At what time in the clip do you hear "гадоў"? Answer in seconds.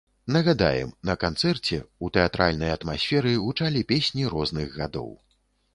4.83-5.11